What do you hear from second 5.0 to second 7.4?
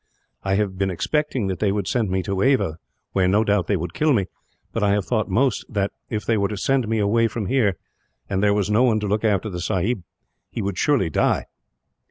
thought most that, if they were to send me away